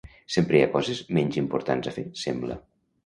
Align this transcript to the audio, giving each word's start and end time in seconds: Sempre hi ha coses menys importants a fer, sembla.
Sempre 0.35 0.57
hi 0.57 0.61
ha 0.67 0.71
coses 0.77 1.01
menys 1.17 1.37
importants 1.43 1.91
a 1.93 1.97
fer, 1.99 2.07
sembla. 2.27 2.59